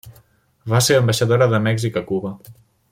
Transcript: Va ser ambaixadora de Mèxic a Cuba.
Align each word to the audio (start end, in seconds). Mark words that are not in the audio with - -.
Va 0.73 0.79
ser 0.87 0.97
ambaixadora 1.01 1.49
de 1.53 1.59
Mèxic 1.69 2.01
a 2.03 2.07
Cuba. 2.11 2.37